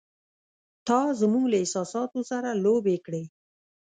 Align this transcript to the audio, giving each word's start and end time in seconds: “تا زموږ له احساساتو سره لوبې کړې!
“تا 0.87 0.99
زموږ 1.19 1.45
له 1.51 1.57
احساساتو 1.63 2.19
سره 2.31 2.49
لوبې 2.63 2.97
کړې! 3.05 3.23